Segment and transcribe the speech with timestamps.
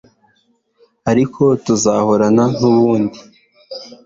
[1.11, 3.17] ariko tuzahorana n'ubundi